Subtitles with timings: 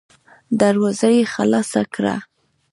[0.59, 2.15] دروازه يې خلاصه کړه.